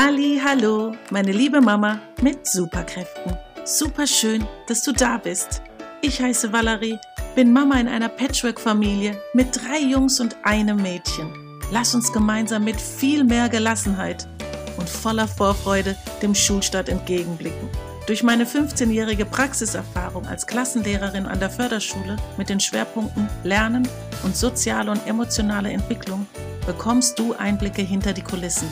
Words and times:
Halli, 0.00 0.40
hallo, 0.40 0.94
meine 1.10 1.32
liebe 1.32 1.60
Mama 1.60 1.98
mit 2.22 2.46
Superkräften. 2.46 3.36
Super 3.64 4.06
schön, 4.06 4.46
dass 4.68 4.84
du 4.84 4.92
da 4.92 5.18
bist. 5.18 5.60
Ich 6.02 6.22
heiße 6.22 6.52
Valerie, 6.52 7.00
bin 7.34 7.52
Mama 7.52 7.80
in 7.80 7.88
einer 7.88 8.08
Patchwork-Familie 8.08 9.20
mit 9.34 9.48
drei 9.56 9.80
Jungs 9.80 10.20
und 10.20 10.36
einem 10.44 10.80
Mädchen. 10.80 11.32
Lass 11.72 11.96
uns 11.96 12.12
gemeinsam 12.12 12.62
mit 12.62 12.80
viel 12.80 13.24
mehr 13.24 13.48
Gelassenheit 13.48 14.28
und 14.76 14.88
voller 14.88 15.26
Vorfreude 15.26 15.96
dem 16.22 16.32
Schulstart 16.32 16.88
entgegenblicken. 16.88 17.68
Durch 18.06 18.22
meine 18.22 18.44
15-jährige 18.44 19.24
Praxiserfahrung 19.24 20.26
als 20.28 20.46
Klassenlehrerin 20.46 21.26
an 21.26 21.40
der 21.40 21.50
Förderschule 21.50 22.14
mit 22.36 22.50
den 22.50 22.60
Schwerpunkten 22.60 23.28
Lernen 23.42 23.88
und 24.22 24.36
soziale 24.36 24.92
und 24.92 25.04
emotionale 25.08 25.72
Entwicklung 25.72 26.28
bekommst 26.66 27.18
du 27.18 27.34
Einblicke 27.34 27.82
hinter 27.82 28.12
die 28.12 28.22
Kulissen 28.22 28.68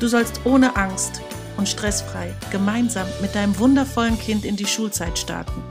Du 0.00 0.06
sollst 0.06 0.40
ohne 0.44 0.76
Angst 0.76 1.20
und 1.56 1.68
stressfrei 1.68 2.32
gemeinsam 2.50 3.06
mit 3.20 3.34
deinem 3.34 3.58
wundervollen 3.58 4.18
Kind 4.18 4.44
in 4.44 4.54
die 4.54 4.66
Schulzeit 4.66 5.18
starten. 5.18 5.62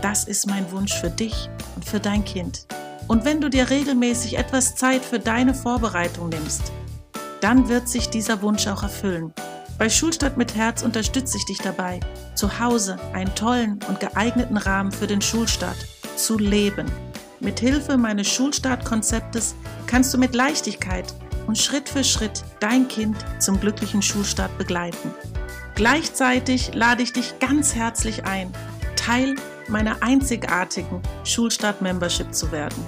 Das 0.00 0.24
ist 0.24 0.46
mein 0.46 0.70
Wunsch 0.72 0.94
für 0.94 1.10
dich 1.10 1.50
und 1.76 1.84
für 1.84 2.00
dein 2.00 2.24
Kind. 2.24 2.66
Und 3.06 3.26
wenn 3.26 3.40
du 3.40 3.50
dir 3.50 3.68
regelmäßig 3.68 4.38
etwas 4.38 4.76
Zeit 4.76 5.04
für 5.04 5.18
deine 5.18 5.52
Vorbereitung 5.52 6.30
nimmst, 6.30 6.72
dann 7.42 7.68
wird 7.68 7.88
sich 7.88 8.08
dieser 8.08 8.40
Wunsch 8.40 8.66
auch 8.66 8.82
erfüllen. 8.82 9.34
Bei 9.78 9.90
Schulstadt 9.90 10.36
mit 10.36 10.54
Herz 10.54 10.82
unterstütze 10.82 11.36
ich 11.36 11.44
dich 11.44 11.58
dabei, 11.58 12.00
zu 12.34 12.60
Hause 12.60 12.98
einen 13.12 13.34
tollen 13.34 13.78
und 13.88 14.00
geeigneten 14.00 14.56
Rahmen 14.56 14.92
für 14.92 15.06
den 15.06 15.20
Schulstart 15.20 15.76
zu 16.16 16.38
leben. 16.38 16.86
Mit 17.40 17.60
Hilfe 17.60 17.96
meines 17.96 18.28
Schulstartkonzeptes 18.28 19.54
kannst 19.86 20.12
du 20.14 20.18
mit 20.18 20.34
Leichtigkeit 20.34 21.14
und 21.50 21.58
Schritt 21.58 21.88
für 21.88 22.04
Schritt 22.04 22.44
dein 22.60 22.86
Kind 22.86 23.16
zum 23.40 23.58
glücklichen 23.58 24.02
Schulstart 24.02 24.56
begleiten. 24.56 25.12
Gleichzeitig 25.74 26.74
lade 26.74 27.02
ich 27.02 27.12
dich 27.12 27.40
ganz 27.40 27.74
herzlich 27.74 28.24
ein, 28.24 28.52
Teil 28.94 29.34
meiner 29.66 30.00
einzigartigen 30.00 31.02
Schulstart-Membership 31.24 32.32
zu 32.32 32.52
werden. 32.52 32.86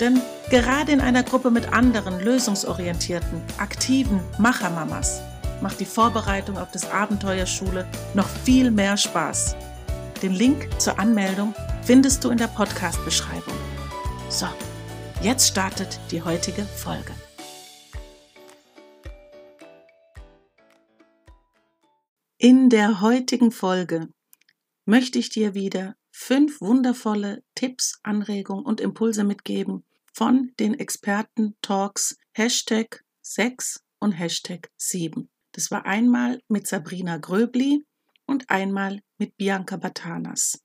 Denn 0.00 0.22
gerade 0.48 0.92
in 0.92 1.02
einer 1.02 1.24
Gruppe 1.24 1.50
mit 1.50 1.74
anderen 1.74 2.20
lösungsorientierten, 2.20 3.42
aktiven 3.58 4.18
Machermamas 4.38 5.20
macht 5.60 5.78
die 5.78 5.84
Vorbereitung 5.84 6.56
auf 6.56 6.70
das 6.70 6.90
Abenteuerschule 6.90 7.86
noch 8.14 8.28
viel 8.46 8.70
mehr 8.70 8.96
Spaß. 8.96 9.56
Den 10.22 10.32
Link 10.32 10.70
zur 10.80 10.98
Anmeldung 10.98 11.54
findest 11.82 12.24
du 12.24 12.30
in 12.30 12.38
der 12.38 12.48
Podcast-Beschreibung. 12.48 13.58
So, 14.30 14.46
jetzt 15.20 15.48
startet 15.48 16.00
die 16.10 16.22
heutige 16.22 16.62
Folge. 16.62 17.12
In 22.44 22.68
der 22.68 23.00
heutigen 23.00 23.50
Folge 23.50 24.10
möchte 24.84 25.18
ich 25.18 25.30
dir 25.30 25.54
wieder 25.54 25.96
fünf 26.10 26.60
wundervolle 26.60 27.42
Tipps, 27.54 27.98
Anregungen 28.02 28.66
und 28.66 28.82
Impulse 28.82 29.24
mitgeben 29.24 29.86
von 30.12 30.52
den 30.60 30.74
Experten-Talks 30.74 32.18
Hashtag 32.32 33.02
6 33.22 33.82
und 33.98 34.12
Hashtag 34.12 34.68
7. 34.76 35.30
Das 35.52 35.70
war 35.70 35.86
einmal 35.86 36.42
mit 36.48 36.66
Sabrina 36.66 37.16
Gröbli 37.16 37.82
und 38.26 38.50
einmal 38.50 39.00
mit 39.16 39.38
Bianca 39.38 39.78
Batanas. 39.78 40.62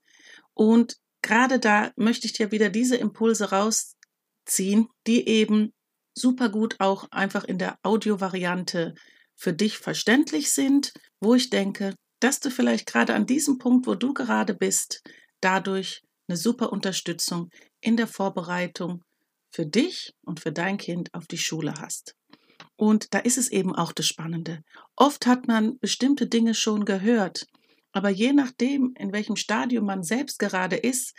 Und 0.52 0.98
gerade 1.22 1.58
da 1.58 1.92
möchte 1.96 2.26
ich 2.26 2.34
dir 2.34 2.52
wieder 2.52 2.68
diese 2.68 2.96
Impulse 2.98 3.52
rausziehen, 3.52 4.88
die 5.06 5.26
eben 5.26 5.72
super 6.12 6.50
gut 6.50 6.76
auch 6.78 7.10
einfach 7.10 7.44
in 7.44 7.56
der 7.56 7.78
Audiovariante 7.82 8.94
für 9.40 9.54
dich 9.54 9.78
verständlich 9.78 10.50
sind, 10.50 10.92
wo 11.18 11.34
ich 11.34 11.48
denke, 11.48 11.94
dass 12.20 12.40
du 12.40 12.50
vielleicht 12.50 12.86
gerade 12.86 13.14
an 13.14 13.24
diesem 13.24 13.56
Punkt, 13.56 13.86
wo 13.86 13.94
du 13.94 14.12
gerade 14.12 14.54
bist, 14.54 15.02
dadurch 15.40 16.02
eine 16.28 16.36
super 16.36 16.70
Unterstützung 16.70 17.48
in 17.80 17.96
der 17.96 18.06
Vorbereitung 18.06 19.02
für 19.50 19.64
dich 19.64 20.12
und 20.22 20.40
für 20.40 20.52
dein 20.52 20.76
Kind 20.76 21.12
auf 21.14 21.26
die 21.26 21.38
Schule 21.38 21.74
hast. 21.80 22.14
Und 22.76 23.14
da 23.14 23.18
ist 23.18 23.38
es 23.38 23.50
eben 23.50 23.74
auch 23.74 23.92
das 23.92 24.06
Spannende. 24.06 24.62
Oft 24.94 25.26
hat 25.26 25.48
man 25.48 25.78
bestimmte 25.78 26.26
Dinge 26.26 26.54
schon 26.54 26.84
gehört, 26.84 27.46
aber 27.92 28.10
je 28.10 28.34
nachdem, 28.34 28.92
in 28.98 29.12
welchem 29.12 29.36
Stadium 29.36 29.86
man 29.86 30.02
selbst 30.02 30.38
gerade 30.38 30.76
ist, 30.76 31.14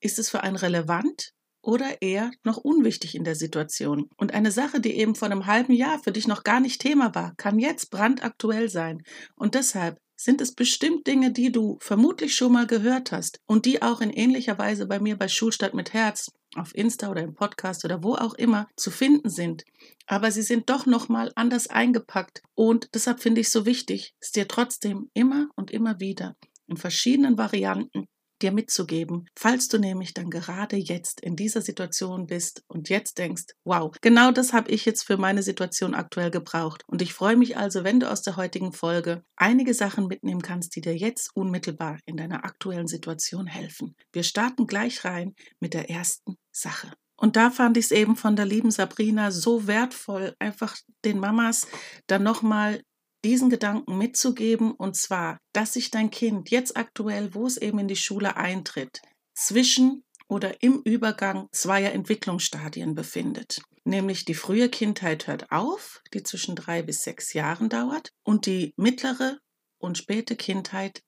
ist 0.00 0.18
es 0.18 0.28
für 0.28 0.42
einen 0.42 0.56
relevant 0.56 1.32
oder 1.64 2.02
eher 2.02 2.30
noch 2.44 2.58
unwichtig 2.58 3.14
in 3.14 3.24
der 3.24 3.34
Situation. 3.34 4.08
Und 4.16 4.34
eine 4.34 4.50
Sache, 4.50 4.80
die 4.80 4.94
eben 4.94 5.14
vor 5.14 5.26
einem 5.26 5.46
halben 5.46 5.72
Jahr 5.72 5.98
für 5.98 6.12
dich 6.12 6.28
noch 6.28 6.44
gar 6.44 6.60
nicht 6.60 6.80
Thema 6.80 7.14
war, 7.14 7.34
kann 7.36 7.58
jetzt 7.58 7.90
brandaktuell 7.90 8.68
sein. 8.68 9.02
Und 9.34 9.54
deshalb 9.54 9.98
sind 10.16 10.40
es 10.40 10.54
bestimmt 10.54 11.06
Dinge, 11.06 11.32
die 11.32 11.50
du 11.50 11.78
vermutlich 11.80 12.34
schon 12.34 12.52
mal 12.52 12.66
gehört 12.66 13.12
hast 13.12 13.40
und 13.46 13.66
die 13.66 13.82
auch 13.82 14.00
in 14.00 14.10
ähnlicher 14.10 14.58
Weise 14.58 14.86
bei 14.86 15.00
mir 15.00 15.16
bei 15.16 15.28
Schulstadt 15.28 15.74
mit 15.74 15.92
Herz 15.92 16.30
auf 16.54 16.74
Insta 16.74 17.10
oder 17.10 17.22
im 17.22 17.34
Podcast 17.34 17.84
oder 17.84 18.02
wo 18.02 18.14
auch 18.14 18.34
immer 18.34 18.68
zu 18.76 18.90
finden 18.90 19.28
sind. 19.28 19.64
Aber 20.06 20.30
sie 20.30 20.42
sind 20.42 20.70
doch 20.70 20.86
noch 20.86 21.08
mal 21.08 21.32
anders 21.34 21.66
eingepackt 21.66 22.42
und 22.54 22.88
deshalb 22.94 23.20
finde 23.20 23.40
ich 23.40 23.48
es 23.48 23.52
so 23.52 23.66
wichtig, 23.66 24.14
es 24.20 24.30
dir 24.30 24.46
trotzdem 24.46 25.10
immer 25.14 25.48
und 25.56 25.70
immer 25.72 25.98
wieder 25.98 26.36
in 26.68 26.76
verschiedenen 26.76 27.36
Varianten 27.36 28.06
dir 28.44 28.52
mitzugeben, 28.52 29.26
falls 29.34 29.68
du 29.68 29.78
nämlich 29.78 30.12
dann 30.12 30.30
gerade 30.30 30.76
jetzt 30.76 31.20
in 31.20 31.34
dieser 31.34 31.62
Situation 31.62 32.26
bist 32.26 32.62
und 32.68 32.88
jetzt 32.90 33.18
denkst, 33.18 33.54
wow, 33.64 33.90
genau 34.02 34.30
das 34.30 34.52
habe 34.52 34.70
ich 34.70 34.84
jetzt 34.84 35.02
für 35.02 35.16
meine 35.16 35.42
Situation 35.42 35.94
aktuell 35.94 36.30
gebraucht. 36.30 36.84
Und 36.86 37.00
ich 37.00 37.14
freue 37.14 37.36
mich 37.36 37.56
also, 37.56 37.84
wenn 37.84 38.00
du 38.00 38.10
aus 38.10 38.22
der 38.22 38.36
heutigen 38.36 38.72
Folge 38.72 39.24
einige 39.36 39.72
Sachen 39.72 40.06
mitnehmen 40.06 40.42
kannst, 40.42 40.76
die 40.76 40.82
dir 40.82 40.96
jetzt 40.96 41.30
unmittelbar 41.34 41.98
in 42.04 42.16
deiner 42.16 42.44
aktuellen 42.44 42.86
Situation 42.86 43.46
helfen. 43.46 43.96
Wir 44.12 44.22
starten 44.22 44.66
gleich 44.66 45.04
rein 45.04 45.34
mit 45.58 45.72
der 45.72 45.88
ersten 45.88 46.36
Sache. 46.52 46.92
Und 47.16 47.36
da 47.36 47.50
fand 47.50 47.76
ich 47.76 47.86
es 47.86 47.90
eben 47.92 48.16
von 48.16 48.36
der 48.36 48.44
lieben 48.44 48.70
Sabrina 48.70 49.30
so 49.30 49.66
wertvoll, 49.66 50.34
einfach 50.38 50.76
den 51.04 51.18
Mamas 51.18 51.66
dann 52.06 52.22
nochmal 52.22 52.82
diesen 53.24 53.50
Gedanken 53.50 53.98
mitzugeben, 53.98 54.72
und 54.72 54.96
zwar, 54.96 55.38
dass 55.52 55.72
sich 55.72 55.90
dein 55.90 56.10
Kind 56.10 56.50
jetzt 56.50 56.76
aktuell, 56.76 57.34
wo 57.34 57.46
es 57.46 57.56
eben 57.56 57.78
in 57.78 57.88
die 57.88 57.96
Schule 57.96 58.36
eintritt, 58.36 59.00
zwischen 59.34 60.04
oder 60.28 60.62
im 60.62 60.80
Übergang 60.84 61.48
zweier 61.52 61.92
Entwicklungsstadien 61.92 62.94
befindet. 62.94 63.60
Nämlich 63.84 64.24
die 64.24 64.34
frühe 64.34 64.68
Kindheit 64.68 65.26
hört 65.26 65.50
auf, 65.50 66.02
die 66.14 66.22
zwischen 66.22 66.56
drei 66.56 66.82
bis 66.82 67.02
sechs 67.02 67.32
Jahren 67.32 67.68
dauert, 67.68 68.10
und 68.24 68.46
die 68.46 68.72
mittlere 68.76 69.38
und 69.78 69.98
späte 69.98 70.36
Kindheit 70.36 71.02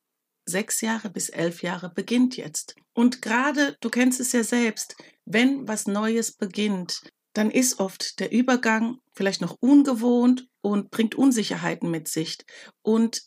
sechs 0.49 0.81
Jahre 0.81 1.10
bis 1.10 1.28
elf 1.28 1.62
Jahre 1.62 1.91
beginnt 1.91 2.37
jetzt. 2.37 2.76
Und 2.94 3.21
gerade, 3.21 3.76
du 3.81 3.91
kennst 3.91 4.21
es 4.21 4.32
ja 4.32 4.44
selbst, 4.44 4.97
wenn 5.25 5.66
was 5.66 5.87
Neues 5.87 6.32
beginnt, 6.32 7.00
dann 7.32 7.50
ist 7.50 7.81
oft 7.81 8.21
der 8.21 8.32
Übergang 8.32 8.99
vielleicht 9.12 9.41
noch 9.41 9.56
ungewohnt 9.60 10.47
und 10.66 10.91
bringt 10.91 11.15
Unsicherheiten 11.15 11.93
mit 11.93 12.09
sich. 12.09 12.38
Und 12.82 13.22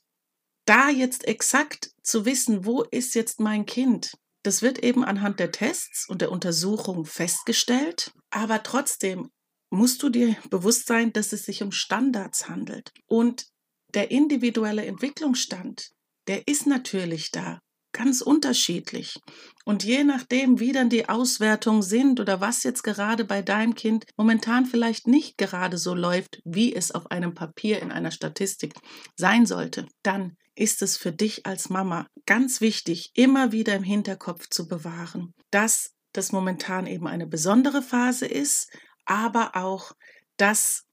da 0.65 0.89
jetzt 0.89 1.25
exakt 1.25 1.91
zu 2.03 2.25
wissen, 2.25 2.65
wo 2.65 2.83
ist 2.83 3.15
jetzt 3.15 3.39
mein 3.39 3.65
Kind, 3.65 4.11
das 4.43 4.61
wird 4.61 4.83
eben 4.83 5.05
anhand 5.05 5.39
der 5.39 5.53
Tests 5.53 6.07
und 6.09 6.19
der 6.19 6.33
Untersuchung 6.33 7.05
festgestellt, 7.05 8.11
aber 8.29 8.61
trotzdem 8.61 9.29
musst 9.69 10.03
du 10.03 10.09
dir 10.09 10.35
bewusst 10.49 10.87
sein, 10.87 11.13
dass 11.13 11.31
es 11.31 11.45
sich 11.45 11.63
um 11.63 11.71
Standards 11.71 12.49
handelt. 12.49 12.91
Und 13.05 13.47
der 13.93 14.11
individuelle 14.11 14.85
Entwicklungsstand, 14.85 15.91
der 16.27 16.45
ist 16.45 16.67
natürlich 16.67 17.31
da 17.31 17.61
ganz 17.91 18.21
unterschiedlich. 18.21 19.19
Und 19.65 19.83
je 19.83 20.03
nachdem, 20.03 20.59
wie 20.59 20.71
dann 20.71 20.89
die 20.89 21.09
Auswertungen 21.09 21.81
sind 21.81 22.19
oder 22.19 22.41
was 22.41 22.63
jetzt 22.63 22.83
gerade 22.83 23.25
bei 23.25 23.41
deinem 23.41 23.75
Kind 23.75 24.05
momentan 24.17 24.65
vielleicht 24.65 25.07
nicht 25.07 25.37
gerade 25.37 25.77
so 25.77 25.93
läuft, 25.93 26.41
wie 26.45 26.73
es 26.75 26.91
auf 26.91 27.11
einem 27.11 27.33
Papier 27.33 27.81
in 27.81 27.91
einer 27.91 28.11
Statistik 28.11 28.73
sein 29.15 29.45
sollte, 29.45 29.87
dann 30.03 30.37
ist 30.55 30.81
es 30.81 30.97
für 30.97 31.11
dich 31.11 31.45
als 31.45 31.69
Mama 31.69 32.07
ganz 32.25 32.61
wichtig, 32.61 33.11
immer 33.13 33.51
wieder 33.51 33.75
im 33.75 33.83
Hinterkopf 33.83 34.49
zu 34.49 34.67
bewahren, 34.67 35.33
dass 35.51 35.93
das 36.11 36.31
momentan 36.31 36.87
eben 36.87 37.07
eine 37.07 37.27
besondere 37.27 37.81
Phase 37.81 38.25
ist, 38.25 38.69
aber 39.05 39.55
auch, 39.55 39.93
dass 40.37 40.85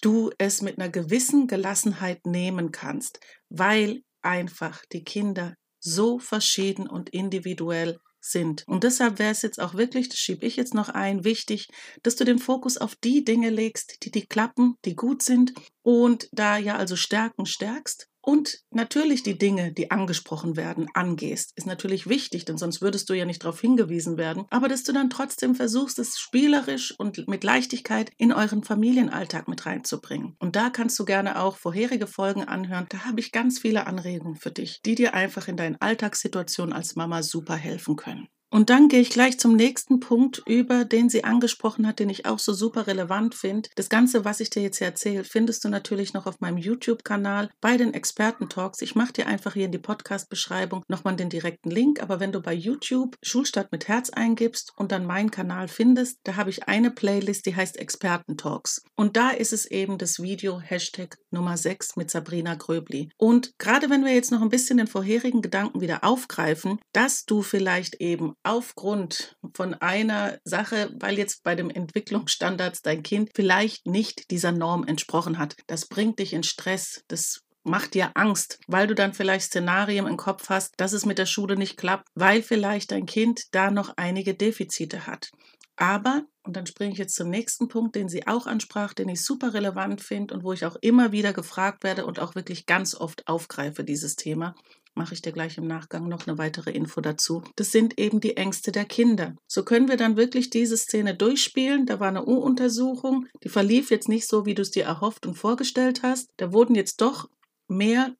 du 0.00 0.30
es 0.38 0.60
mit 0.60 0.78
einer 0.78 0.90
gewissen 0.90 1.46
Gelassenheit 1.46 2.26
nehmen 2.26 2.70
kannst, 2.70 3.20
weil 3.48 4.02
einfach 4.20 4.82
die 4.92 5.04
Kinder 5.04 5.54
so 5.84 6.18
verschieden 6.18 6.88
und 6.88 7.10
individuell 7.10 7.98
sind. 8.20 8.64
Und 8.66 8.84
deshalb 8.84 9.18
wäre 9.18 9.32
es 9.32 9.42
jetzt 9.42 9.60
auch 9.60 9.74
wirklich, 9.74 10.08
das 10.08 10.18
schiebe 10.18 10.46
ich 10.46 10.56
jetzt 10.56 10.74
noch 10.74 10.88
ein, 10.88 11.24
wichtig, 11.24 11.68
dass 12.02 12.16
du 12.16 12.24
den 12.24 12.38
Fokus 12.38 12.78
auf 12.78 12.96
die 12.96 13.22
Dinge 13.22 13.50
legst, 13.50 14.02
die 14.02 14.10
die 14.10 14.26
klappen, 14.26 14.76
die 14.86 14.96
gut 14.96 15.22
sind 15.22 15.52
und 15.82 16.28
da 16.32 16.56
ja 16.56 16.76
also 16.76 16.96
Stärken 16.96 17.44
stärkst 17.44 18.08
und 18.24 18.60
natürlich 18.70 19.22
die 19.22 19.36
Dinge, 19.36 19.72
die 19.72 19.90
angesprochen 19.90 20.56
werden, 20.56 20.88
angehst. 20.94 21.52
Ist 21.56 21.66
natürlich 21.66 22.08
wichtig, 22.08 22.44
denn 22.44 22.56
sonst 22.56 22.80
würdest 22.80 23.08
du 23.10 23.14
ja 23.14 23.24
nicht 23.24 23.44
darauf 23.44 23.60
hingewiesen 23.60 24.16
werden. 24.16 24.44
Aber 24.50 24.68
dass 24.68 24.82
du 24.82 24.92
dann 24.92 25.10
trotzdem 25.10 25.54
versuchst, 25.54 25.98
es 25.98 26.18
spielerisch 26.18 26.94
und 26.98 27.28
mit 27.28 27.44
Leichtigkeit 27.44 28.10
in 28.16 28.32
euren 28.32 28.64
Familienalltag 28.64 29.46
mit 29.48 29.66
reinzubringen. 29.66 30.36
Und 30.38 30.56
da 30.56 30.70
kannst 30.70 30.98
du 30.98 31.04
gerne 31.04 31.40
auch 31.40 31.56
vorherige 31.56 32.06
Folgen 32.06 32.44
anhören. 32.44 32.86
Da 32.88 33.04
habe 33.04 33.20
ich 33.20 33.32
ganz 33.32 33.58
viele 33.58 33.86
Anregungen 33.86 34.36
für 34.36 34.50
dich, 34.50 34.80
die 34.84 34.94
dir 34.94 35.14
einfach 35.14 35.48
in 35.48 35.56
deinen 35.56 35.80
Alltagssituationen 35.80 36.72
als 36.72 36.96
Mama 36.96 37.22
super 37.22 37.56
helfen 37.56 37.96
können. 37.96 38.28
Und 38.54 38.70
dann 38.70 38.86
gehe 38.86 39.00
ich 39.00 39.10
gleich 39.10 39.36
zum 39.36 39.56
nächsten 39.56 39.98
Punkt 39.98 40.40
über, 40.46 40.84
den 40.84 41.08
sie 41.08 41.24
angesprochen 41.24 41.88
hat, 41.88 41.98
den 41.98 42.08
ich 42.08 42.24
auch 42.24 42.38
so 42.38 42.52
super 42.52 42.86
relevant 42.86 43.34
finde. 43.34 43.68
Das 43.74 43.88
Ganze, 43.88 44.24
was 44.24 44.38
ich 44.38 44.48
dir 44.48 44.62
jetzt 44.62 44.78
hier 44.78 44.86
erzähle, 44.86 45.24
findest 45.24 45.64
du 45.64 45.68
natürlich 45.68 46.14
noch 46.14 46.26
auf 46.26 46.38
meinem 46.38 46.58
YouTube-Kanal 46.58 47.50
bei 47.60 47.76
den 47.76 47.92
Experten-Talks. 47.92 48.80
Ich 48.82 48.94
mache 48.94 49.12
dir 49.12 49.26
einfach 49.26 49.54
hier 49.54 49.64
in 49.64 49.72
die 49.72 49.78
Podcast-Beschreibung 49.78 50.84
nochmal 50.86 51.16
den 51.16 51.30
direkten 51.30 51.68
Link. 51.68 52.00
Aber 52.00 52.20
wenn 52.20 52.30
du 52.30 52.40
bei 52.40 52.54
YouTube 52.54 53.16
Schulstadt 53.24 53.72
mit 53.72 53.88
Herz 53.88 54.10
eingibst 54.10 54.72
und 54.76 54.92
dann 54.92 55.04
meinen 55.04 55.32
Kanal 55.32 55.66
findest, 55.66 56.20
da 56.22 56.36
habe 56.36 56.50
ich 56.50 56.68
eine 56.68 56.92
Playlist, 56.92 57.46
die 57.46 57.56
heißt 57.56 57.76
Experten-Talks. 57.76 58.82
Und 58.94 59.16
da 59.16 59.30
ist 59.30 59.52
es 59.52 59.66
eben 59.66 59.98
das 59.98 60.22
Video 60.22 60.60
Hashtag 60.60 61.16
Nummer 61.32 61.56
6 61.56 61.96
mit 61.96 62.08
Sabrina 62.08 62.54
Gröbli. 62.54 63.10
Und 63.16 63.58
gerade 63.58 63.90
wenn 63.90 64.04
wir 64.04 64.14
jetzt 64.14 64.30
noch 64.30 64.42
ein 64.42 64.48
bisschen 64.48 64.78
den 64.78 64.86
vorherigen 64.86 65.42
Gedanken 65.42 65.80
wieder 65.80 66.04
aufgreifen, 66.04 66.78
dass 66.92 67.24
du 67.24 67.42
vielleicht 67.42 67.96
eben 67.96 68.34
aufgrund 68.44 69.36
von 69.54 69.74
einer 69.74 70.38
Sache, 70.44 70.94
weil 71.00 71.18
jetzt 71.18 71.42
bei 71.42 71.54
dem 71.54 71.70
Entwicklungsstandards 71.70 72.82
dein 72.82 73.02
Kind 73.02 73.30
vielleicht 73.34 73.86
nicht 73.86 74.30
dieser 74.30 74.52
Norm 74.52 74.86
entsprochen 74.86 75.38
hat. 75.38 75.56
Das 75.66 75.86
bringt 75.86 76.18
dich 76.18 76.32
in 76.32 76.42
Stress, 76.42 77.02
das 77.08 77.40
macht 77.64 77.94
dir 77.94 78.12
Angst, 78.14 78.58
weil 78.68 78.86
du 78.86 78.94
dann 78.94 79.14
vielleicht 79.14 79.46
Szenarien 79.46 80.06
im 80.06 80.18
Kopf 80.18 80.50
hast, 80.50 80.74
dass 80.76 80.92
es 80.92 81.06
mit 81.06 81.18
der 81.18 81.26
Schule 81.26 81.56
nicht 81.56 81.78
klappt, 81.78 82.08
weil 82.14 82.42
vielleicht 82.42 82.92
dein 82.92 83.06
Kind 83.06 83.42
da 83.52 83.70
noch 83.70 83.94
einige 83.96 84.34
Defizite 84.34 85.06
hat. 85.06 85.30
Aber, 85.76 86.22
und 86.44 86.54
dann 86.56 86.66
springe 86.66 86.92
ich 86.92 86.98
jetzt 86.98 87.16
zum 87.16 87.30
nächsten 87.30 87.68
Punkt, 87.68 87.96
den 87.96 88.08
sie 88.08 88.26
auch 88.26 88.46
ansprach, 88.46 88.92
den 88.92 89.08
ich 89.08 89.24
super 89.24 89.54
relevant 89.54 90.02
finde 90.02 90.34
und 90.34 90.44
wo 90.44 90.52
ich 90.52 90.66
auch 90.66 90.76
immer 90.82 91.10
wieder 91.10 91.32
gefragt 91.32 91.82
werde 91.82 92.06
und 92.06 92.20
auch 92.20 92.34
wirklich 92.34 92.66
ganz 92.66 92.94
oft 92.94 93.26
aufgreife, 93.26 93.82
dieses 93.82 94.14
Thema 94.14 94.54
mache 94.94 95.14
ich 95.14 95.22
dir 95.22 95.32
gleich 95.32 95.58
im 95.58 95.66
Nachgang 95.66 96.08
noch 96.08 96.26
eine 96.26 96.38
weitere 96.38 96.70
Info 96.70 97.00
dazu. 97.00 97.42
Das 97.56 97.72
sind 97.72 97.98
eben 97.98 98.20
die 98.20 98.36
Ängste 98.36 98.72
der 98.72 98.84
Kinder. 98.84 99.34
So 99.46 99.64
können 99.64 99.88
wir 99.88 99.96
dann 99.96 100.16
wirklich 100.16 100.50
diese 100.50 100.76
Szene 100.76 101.14
durchspielen. 101.16 101.86
Da 101.86 102.00
war 102.00 102.08
eine 102.08 102.24
U-Untersuchung, 102.24 103.26
die 103.42 103.48
verlief 103.48 103.90
jetzt 103.90 104.08
nicht 104.08 104.28
so, 104.28 104.46
wie 104.46 104.54
du 104.54 104.62
es 104.62 104.70
dir 104.70 104.84
erhofft 104.84 105.26
und 105.26 105.34
vorgestellt 105.34 106.02
hast. 106.02 106.30
Da 106.36 106.52
wurden 106.52 106.74
jetzt 106.74 107.00
doch 107.00 107.28
mehr 107.68 108.14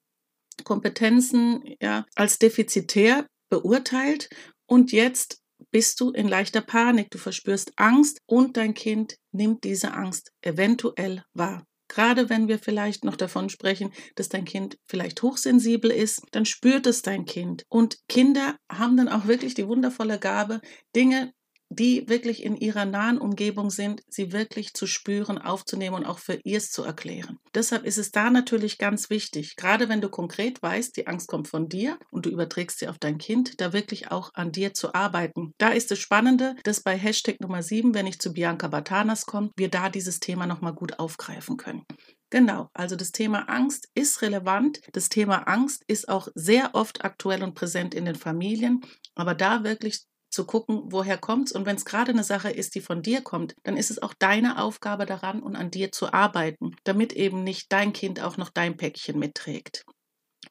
Kompetenzen 0.65 1.63
ja, 1.81 2.07
als 2.15 2.39
defizitär 2.39 3.27
beurteilt 3.49 4.29
und 4.67 4.93
jetzt 4.93 5.41
bist 5.71 6.01
du 6.01 6.11
in 6.11 6.29
leichter 6.29 6.61
Panik, 6.61 7.11
du 7.11 7.19
verspürst 7.19 7.73
Angst 7.77 8.21
und 8.27 8.57
dein 8.57 8.75
Kind 8.75 9.17
nimmt 9.33 9.65
diese 9.65 9.93
Angst 9.95 10.33
eventuell 10.43 11.25
wahr. 11.33 11.67
Gerade 11.89 12.31
wenn 12.31 12.49
wir 12.49 12.59
vielleicht 12.59 13.05
noch 13.05 13.17
davon 13.17 13.49
sprechen, 13.49 13.93
dass 14.15 14.29
dein 14.29 14.45
Kind 14.45 14.79
vielleicht 14.87 15.23
hochsensibel 15.23 15.91
ist, 15.91 16.23
dann 16.33 16.45
spürt 16.45 16.87
es 16.87 17.03
dein 17.03 17.25
Kind. 17.25 17.65
Und 17.69 17.99
Kinder 18.09 18.57
haben 18.71 18.97
dann 18.97 19.09
auch 19.09 19.27
wirklich 19.27 19.55
die 19.55 19.69
wundervolle 19.69 20.19
Gabe, 20.19 20.61
Dinge 20.97 21.33
die 21.75 22.09
wirklich 22.09 22.43
in 22.43 22.57
ihrer 22.57 22.85
nahen 22.85 23.19
Umgebung 23.19 23.71
sind, 23.71 24.03
sie 24.09 24.33
wirklich 24.33 24.75
zu 24.75 24.87
spüren, 24.87 25.39
aufzunehmen 25.39 25.97
und 25.97 26.05
auch 26.05 26.19
für 26.19 26.39
ihrs 26.45 26.71
zu 26.71 26.83
erklären. 26.83 27.39
Deshalb 27.55 27.85
ist 27.85 27.99
es 27.99 28.11
da 28.11 28.31
natürlich 28.31 28.79
ganz 28.79 29.11
wichtig, 29.11 29.57
gerade 29.57 29.89
wenn 29.89 30.01
du 30.01 30.09
konkret 30.09 30.63
weißt, 30.63 30.97
die 30.97 31.07
Angst 31.07 31.29
kommt 31.29 31.49
von 31.49 31.69
dir 31.69 31.99
und 32.11 32.27
du 32.27 32.31
überträgst 32.31 32.79
sie 32.79 32.89
auf 32.89 32.99
dein 32.99 33.19
Kind, 33.19 33.61
da 33.61 33.73
wirklich 33.73 34.11
auch 34.11 34.31
an 34.35 34.53
dir 34.53 34.75
zu 34.75 34.95
arbeiten. 34.95 35.53
Da 35.59 35.69
ist 35.69 35.93
es 35.93 35.99
Spannende, 35.99 36.57
dass 36.65 36.83
bei 36.83 36.97
Hashtag 36.97 37.41
Nummer 37.41 37.63
7, 37.63 37.95
wenn 37.95 38.07
ich 38.07 38.19
zu 38.19 38.33
Bianca 38.33 38.69
Batanas 38.69 39.27
komme, 39.27 39.51
wir 39.57 39.69
da 39.69 39.89
dieses 39.89 40.21
Thema 40.21 40.47
nochmal 40.47 40.75
gut 40.75 40.99
aufgreifen 40.99 41.57
können. 41.57 41.85
Genau, 42.31 42.69
also 42.75 42.97
das 42.97 43.13
Thema 43.13 43.49
Angst 43.49 43.89
ist 43.95 44.21
relevant. 44.21 44.81
Das 44.93 45.09
Thema 45.09 45.47
Angst 45.47 45.85
ist 45.87 46.09
auch 46.09 46.27
sehr 46.35 46.75
oft 46.75 47.05
aktuell 47.05 47.45
und 47.45 47.55
präsent 47.55 47.95
in 47.95 48.07
den 48.07 48.17
Familien. 48.17 48.81
Aber 49.15 49.37
da 49.37 49.63
wirklich 49.63 50.05
zu 50.35 50.45
gucken, 50.45 50.83
woher 50.87 51.17
kommt 51.17 51.49
es. 51.49 51.53
Und 51.53 51.65
wenn 51.65 51.77
es 51.77 51.85
gerade 51.85 52.13
eine 52.13 52.25
Sache 52.25 52.51
ist, 52.51 52.75
die 52.75 52.81
von 52.81 53.03
dir 53.03 53.23
kommt, 53.23 53.55
dann 53.63 53.77
ist 53.77 53.91
es 53.91 54.03
auch 54.03 54.15
deine 54.19 54.63
Aufgabe 54.63 55.07
daran 55.07 55.43
und 55.43 55.57
an 55.57 55.71
dir 55.71 55.93
zu 55.93 56.13
arbeiten, 56.13 56.77
damit 56.85 57.13
eben 57.13 57.45
nicht 57.45 57.73
dein 57.73 57.93
Kind 57.93 58.21
auch 58.21 58.37
noch 58.37 58.51
dein 58.51 58.77
Päckchen 58.77 59.19
mitträgt. 59.19 59.85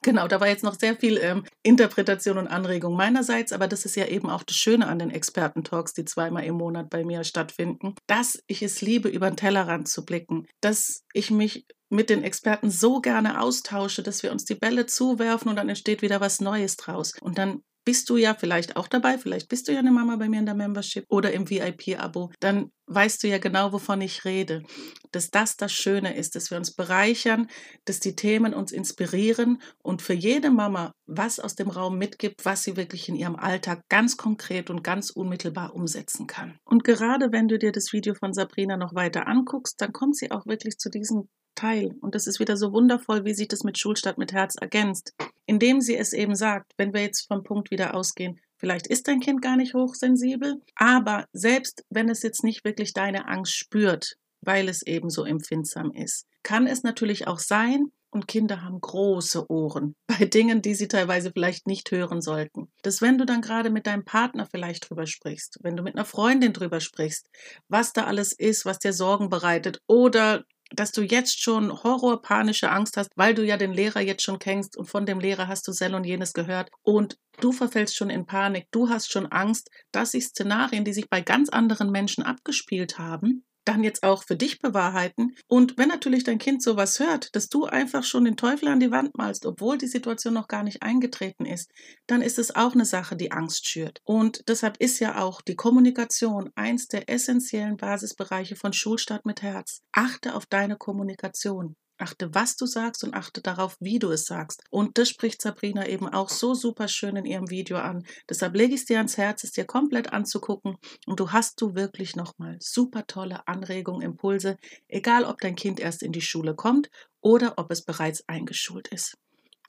Genau, 0.01 0.27
da 0.27 0.41
war 0.41 0.47
jetzt 0.47 0.63
noch 0.63 0.77
sehr 0.77 0.95
viel 0.95 1.18
ähm, 1.18 1.45
Interpretation 1.63 2.38
und 2.38 2.47
Anregung 2.47 2.95
meinerseits, 2.95 3.53
aber 3.53 3.68
das 3.68 3.85
ist 3.85 3.95
ja 3.95 4.06
eben 4.07 4.30
auch 4.30 4.44
das 4.44 4.57
Schöne 4.57 4.88
an 4.88 5.00
den 5.00 5.12
Experten-Talks, 5.12 5.94
die 5.94 6.03
zweimal 6.03 6.44
im 6.44 6.56
Monat 6.56 6.89
bei 6.89 7.06
mir 7.06 7.24
stattfinden, 7.24 7.95
dass 8.07 8.41
ich 8.47 8.62
es 8.63 8.81
liebe, 8.81 9.07
über 9.07 9.30
den 9.30 9.38
Tellerrand 9.38 9.88
zu 9.88 10.03
blicken, 10.03 10.45
dass 10.62 11.03
ich 11.13 11.31
mich 11.31 11.65
mit 11.89 12.09
den 12.09 12.24
Experten 12.24 12.69
so 12.69 13.00
gerne 13.00 13.39
austausche, 13.39 14.03
dass 14.03 14.24
wir 14.24 14.31
uns 14.31 14.45
die 14.45 14.56
Bälle 14.56 14.88
zuwerfen 14.88 15.50
und 15.50 15.56
dann 15.56 15.69
entsteht 15.69 16.01
wieder 16.01 16.19
was 16.19 16.41
Neues 16.41 16.75
draus. 16.75 17.13
Und 17.21 17.38
dann 17.38 17.62
bist 17.85 18.09
du 18.09 18.18
ja 18.18 18.33
vielleicht 18.33 18.75
auch 18.75 18.88
dabei, 18.88 19.18
vielleicht 19.18 19.50
bist 19.50 19.68
du 19.68 19.74
ja 19.74 19.80
eine 19.80 19.91
Mama 19.91 20.15
bei 20.15 20.30
mir 20.30 20.39
in 20.39 20.45
der 20.45 20.56
Membership 20.56 21.06
oder 21.09 21.31
im 21.33 21.50
VIP-Abo, 21.50 22.31
dann 22.39 22.71
weißt 22.88 23.24
du 23.24 23.27
ja 23.27 23.38
genau, 23.38 23.71
wovon 23.71 24.01
ich 24.01 24.25
rede. 24.25 24.63
Dass 25.12 25.30
das 25.30 25.56
das 25.56 25.71
Schöne 25.71 26.15
ist, 26.15 26.35
dass 26.35 26.51
wir 26.51 26.57
uns 26.57 26.74
bereichern, 26.74 27.47
dass 27.85 28.00
die 28.00 28.15
Themen 28.15 28.53
uns 28.53 28.71
inspirieren 28.71 29.62
und 29.81 30.01
für 30.01 30.13
jede 30.13 30.50
Mama 30.50 30.94
was 31.06 31.39
aus 31.39 31.56
dem 31.56 31.69
Raum 31.69 31.97
mitgibt, 31.97 32.45
was 32.45 32.63
sie 32.63 32.77
wirklich 32.77 33.09
in 33.09 33.15
ihrem 33.15 33.35
Alltag 33.35 33.83
ganz 33.89 34.18
konkret 34.18 34.69
und 34.69 34.83
ganz 34.83 35.09
unmittelbar 35.09 35.74
umsetzen 35.75 36.27
kann. 36.27 36.57
Und 36.65 36.83
gerade 36.83 37.31
wenn 37.31 37.47
du 37.47 37.57
dir 37.57 37.71
das 37.71 37.94
Video 37.94 38.15
von 38.15 38.33
Sabrina 38.33 38.77
noch 38.77 38.95
weiter 38.95 39.27
anguckst, 39.27 39.80
dann 39.81 39.94
kommt 39.94 40.18
sie 40.18 40.31
auch 40.31 40.45
wirklich 40.45 40.77
zu 40.77 40.89
diesem 40.89 41.27
Teil. 41.56 41.96
Und 42.02 42.16
das 42.16 42.28
ist 42.28 42.40
wieder 42.40 42.58
so 42.58 42.74
wundervoll, 42.74 43.26
wie 43.26 43.34
sich 43.34 43.48
das 43.48 43.64
mit 43.64 43.78
Schulstadt 43.78 44.18
mit 44.18 44.34
Herz 44.34 44.56
ergänzt. 44.60 45.14
Indem 45.46 45.82
sie 45.82 45.96
es 45.96 46.14
eben 46.14 46.36
sagt, 46.36 46.74
wenn 46.78 46.94
wir 46.94 47.02
jetzt 47.02 47.28
vom 47.28 47.44
Punkt 47.44 47.72
wieder 47.72 47.96
ausgehen, 47.96 48.40
vielleicht 48.58 48.88
ist 48.88 49.08
dein 49.08 49.20
Kind 49.20 49.42
gar 49.42 49.58
nicht 49.58 49.74
hochsensibel, 49.74 50.62
aber 50.76 51.26
selbst 51.34 51.86
wenn 51.90 52.10
es 52.10 52.24
jetzt 52.24 52.44
nicht 52.44 52.64
wirklich 52.64 52.94
deine 52.94 53.28
Angst 53.28 53.56
spürt, 53.56 54.18
weil 54.42 54.70
es 54.70 54.84
eben 54.84 55.10
so 55.10 55.26
empfindsam 55.26 55.92
ist, 55.92 56.28
kann 56.44 56.68
es 56.68 56.84
natürlich 56.84 57.28
auch 57.28 57.40
sein, 57.40 57.92
und 58.14 58.28
Kinder 58.28 58.62
haben 58.62 58.80
große 58.80 59.50
Ohren 59.50 59.96
bei 60.08 60.26
Dingen, 60.26 60.62
die 60.62 60.76
sie 60.76 60.88
teilweise 60.88 61.32
vielleicht 61.32 61.68
nicht 61.68 61.90
hören 61.92 62.22
sollten. 62.22 62.72
Dass 62.84 63.02
wenn 63.02 63.18
du 63.18 63.26
dann 63.26 63.42
gerade 63.42 63.70
mit 63.70 63.88
deinem 63.88 64.06
Partner 64.06 64.46
vielleicht 64.46 64.90
drüber 64.90 65.08
sprichst, 65.08 65.60
wenn 65.62 65.76
du 65.76 65.84
mit 65.84 65.96
einer 65.96 66.06
Freundin 66.06 66.54
drüber 66.54 66.80
sprichst, 66.80 67.30
was 67.68 67.94
da 67.94 68.06
alles 68.06 68.34
ist, 68.34 68.66
was 68.66 68.80
dir 68.80 68.94
Sorgen 68.94 69.30
bereitet 69.30 69.82
oder 69.88 70.44
dass 70.74 70.92
du 70.92 71.02
jetzt 71.02 71.42
schon 71.42 71.72
horrorpanische 71.84 72.70
Angst 72.72 72.97
hast, 72.97 73.09
weil 73.16 73.33
du 73.33 73.44
ja 73.45 73.57
den 73.57 73.74
Lehrer 73.74 74.02
jetzt 74.02 74.24
schon 74.24 74.40
kennst 74.40 74.76
und 74.78 74.86
von 74.86 75.06
dem 75.06 75.19
Lehrer 75.19 75.47
hast 75.47 75.68
du 75.68 75.71
Sell 75.71 75.95
und 75.95 76.04
jenes 76.04 76.33
gehört 76.33 76.69
und 76.81 77.18
du 77.40 77.52
verfällst 77.52 77.95
schon 77.95 78.09
in 78.09 78.26
Panik, 78.26 78.68
du 78.71 78.90
hast 78.90 79.12
schon 79.12 79.28
Angst, 79.28 79.69
dass 79.92 80.12
sich 80.12 80.26
Szenarien, 80.26 80.86
die 80.86 80.94
sich 80.94 81.09
bei 81.09 81.21
ganz 81.21 81.50
anderen 81.50 81.92
Menschen 81.92 82.24
abgespielt 82.24 82.97
haben, 83.00 83.45
dann 83.66 83.84
jetzt 83.84 84.04
auch 84.04 84.24
für 84.24 84.36
dich 84.36 84.60
bewahrheiten. 84.60 85.36
Und 85.48 85.78
wenn 85.78 85.90
natürlich 85.90 86.24
dein 86.24 86.38
Kind 86.38 86.62
sowas 86.62 87.00
hört, 87.00 87.36
dass 87.36 87.50
du 87.50 87.66
einfach 87.66 88.04
schon 88.04 88.26
den 88.26 88.38
Teufel 88.38 88.68
an 88.68 88.80
die 88.80 88.92
Wand 88.92 89.18
malst, 89.18 89.46
obwohl 89.46 89.78
die 89.78 89.88
Situation 89.88 90.34
noch 90.34 90.48
gar 90.48 90.64
nicht 90.64 90.84
eingetreten 90.84 91.46
ist, 91.46 91.72
dann 92.08 92.22
ist 92.22 92.40
es 92.40 92.56
auch 92.56 92.74
eine 92.74 92.86
Sache, 92.86 93.16
die 93.16 93.32
Angst 93.32 93.68
schürt. 93.68 94.02
Und 94.04 94.48
deshalb 94.48 94.78
ist 94.78 95.00
ja 95.00 95.22
auch 95.22 95.42
die 95.42 95.56
Kommunikation 95.56 96.50
eins 96.56 96.88
der 96.88 97.10
essentiellen 97.10 97.78
Basisbereiche 97.78 98.56
von 98.56 98.74
Schulstart 98.74 99.26
mit 99.26 99.42
Herz. 99.42 99.82
Achte 99.92 100.36
auf 100.36 100.46
deine 100.46 100.76
Kommunikation. 100.76 101.76
Achte, 102.04 102.36
was 102.36 102.57
du 102.57 102.66
sagst 102.66 103.06
und 103.06 103.14
achte 103.14 103.42
darauf, 103.42 103.78
wie 103.80 103.98
du 103.98 104.12
es 104.12 104.26
sagst. 104.26 104.62
Und 104.69 104.98
das 104.98 105.07
spricht 105.07 105.42
Sabrina 105.42 105.88
eben 105.88 106.10
auch 106.10 106.28
so 106.28 106.54
super 106.54 106.90
schön 106.90 107.16
in 107.16 107.24
ihrem 107.24 107.50
Video 107.50 107.78
an. 107.78 108.06
Deshalb 108.30 108.56
lege 108.56 108.74
ich 108.74 108.81
es 108.81 108.86
dir 108.86 108.98
ans 108.98 109.16
Herz, 109.16 109.45
es 109.45 109.54
dir 109.54 109.64
komplett 109.64 110.12
anzugucken 110.12 110.76
und 111.06 111.22
du 111.22 111.31
hast 111.31 111.62
du 111.62 111.76
wirklich 111.76 112.18
nochmal 112.18 112.57
super 112.60 113.07
tolle 113.07 113.48
Anregungen, 113.48 114.02
Impulse, 114.02 114.57
egal 114.90 115.24
ob 115.24 115.40
dein 115.40 115.56
Kind 115.56 115.80
erst 115.80 116.04
in 116.04 116.12
die 116.12 116.22
Schule 116.22 116.56
kommt 116.56 116.90
oder 117.22 117.54
ob 117.56 117.72
es 117.72 117.86
bereits 117.86 118.28
eingeschult 118.28 118.90
ist. 118.90 119.18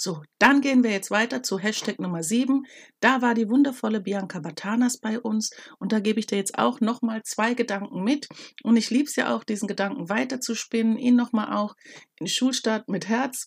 So, 0.04 0.22
dann 0.38 0.60
gehen 0.60 0.84
wir 0.84 0.90
jetzt 0.90 1.10
weiter 1.10 1.42
zu 1.42 1.58
Hashtag 1.58 1.98
Nummer 1.98 2.22
7. 2.22 2.66
Da 3.00 3.22
war 3.22 3.32
die 3.32 3.48
wundervolle 3.48 4.02
Bianca 4.02 4.38
Batanas 4.38 4.98
bei 4.98 5.18
uns 5.18 5.48
und 5.78 5.92
da 5.92 6.00
gebe 6.00 6.20
ich 6.20 6.26
dir 6.26 6.36
jetzt 6.36 6.58
auch 6.58 6.82
nochmal 6.82 7.22
zwei 7.22 7.54
Gedanken 7.54 8.04
mit. 8.04 8.28
Und 8.62 8.76
ich 8.76 8.90
liebe 8.90 9.04
es 9.04 9.16
ja 9.16 9.34
auch, 9.34 9.44
diesen 9.44 9.66
Gedanken 9.66 10.10
weiter 10.10 10.42
zu 10.42 10.54
spinnen, 10.54 10.98
ihn 10.98 11.16
nochmal 11.16 11.56
auch 11.56 11.74
in 12.20 12.26
Schulstart 12.26 12.86
mit 12.90 13.08
Herz 13.08 13.46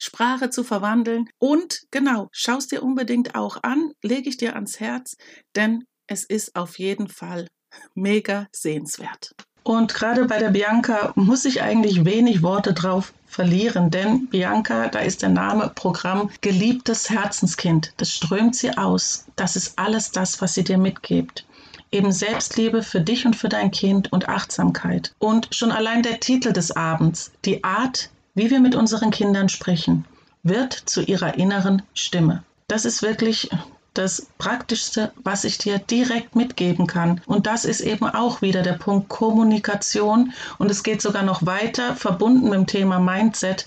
Sprache 0.00 0.50
zu 0.50 0.64
verwandeln. 0.64 1.28
Und 1.38 1.82
genau, 1.92 2.30
schaust 2.32 2.72
dir 2.72 2.82
unbedingt 2.82 3.36
auch 3.36 3.62
an, 3.62 3.92
lege 4.02 4.28
ich 4.28 4.38
dir 4.38 4.56
ans 4.56 4.80
Herz, 4.80 5.14
denn 5.54 5.84
es 6.08 6.24
ist 6.24 6.56
auf 6.56 6.80
jeden 6.80 7.06
Fall 7.06 7.46
mega 7.94 8.48
sehenswert. 8.50 9.36
Und 9.66 9.94
gerade 9.94 10.26
bei 10.26 10.38
der 10.38 10.50
Bianca 10.50 11.10
muss 11.16 11.44
ich 11.44 11.60
eigentlich 11.60 12.04
wenig 12.04 12.44
Worte 12.44 12.72
drauf 12.72 13.12
verlieren, 13.26 13.90
denn 13.90 14.28
Bianca, 14.28 14.86
da 14.86 15.00
ist 15.00 15.22
der 15.22 15.28
Name 15.28 15.72
Programm 15.74 16.30
geliebtes 16.40 17.10
Herzenskind. 17.10 17.92
Das 17.96 18.12
strömt 18.12 18.54
sie 18.54 18.78
aus. 18.78 19.26
Das 19.34 19.56
ist 19.56 19.76
alles 19.76 20.12
das, 20.12 20.40
was 20.40 20.54
sie 20.54 20.62
dir 20.62 20.78
mitgibt. 20.78 21.44
Eben 21.90 22.12
Selbstliebe 22.12 22.84
für 22.84 23.00
dich 23.00 23.26
und 23.26 23.34
für 23.34 23.48
dein 23.48 23.72
Kind 23.72 24.12
und 24.12 24.28
Achtsamkeit. 24.28 25.12
Und 25.18 25.48
schon 25.50 25.72
allein 25.72 26.04
der 26.04 26.20
Titel 26.20 26.52
des 26.52 26.70
Abends, 26.70 27.32
die 27.44 27.64
Art, 27.64 28.10
wie 28.36 28.50
wir 28.50 28.60
mit 28.60 28.76
unseren 28.76 29.10
Kindern 29.10 29.48
sprechen, 29.48 30.04
wird 30.44 30.74
zu 30.74 31.02
ihrer 31.02 31.38
inneren 31.38 31.82
Stimme. 31.92 32.44
Das 32.68 32.84
ist 32.84 33.02
wirklich 33.02 33.50
das 33.98 34.26
Praktischste, 34.38 35.12
was 35.22 35.44
ich 35.44 35.58
dir 35.58 35.78
direkt 35.78 36.36
mitgeben 36.36 36.86
kann. 36.86 37.20
Und 37.26 37.46
das 37.46 37.64
ist 37.64 37.80
eben 37.80 38.06
auch 38.06 38.42
wieder 38.42 38.62
der 38.62 38.74
Punkt 38.74 39.08
Kommunikation. 39.08 40.32
Und 40.58 40.70
es 40.70 40.82
geht 40.82 41.02
sogar 41.02 41.22
noch 41.22 41.44
weiter, 41.46 41.96
verbunden 41.96 42.44
mit 42.44 42.54
dem 42.54 42.66
Thema 42.66 42.98
Mindset. 42.98 43.66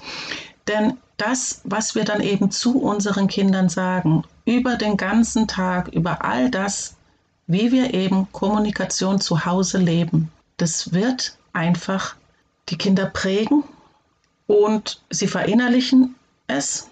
Denn 0.68 0.98
das, 1.18 1.62
was 1.64 1.96
wir 1.96 2.06
dann 2.06 2.22
eben 2.22 2.52
zu 2.52 2.80
unseren 2.80 3.28
Kindern 3.28 3.70
sagen, 3.70 4.24
über 4.46 4.76
den 4.76 4.98
ganzen 4.98 5.48
Tag, 5.48 5.90
über 5.90 6.24
all 6.24 6.50
das, 6.50 6.96
wie 7.48 7.72
wir 7.72 7.94
eben 7.94 8.32
Kommunikation 8.32 9.20
zu 9.20 9.46
Hause 9.46 9.80
leben, 9.80 10.32
das 10.58 10.94
wird 10.94 11.38
einfach 11.54 12.16
die 12.70 12.78
Kinder 12.78 13.08
prägen 13.08 13.64
und 14.48 15.02
sie 15.10 15.28
verinnerlichen 15.28 16.16
es 16.48 16.90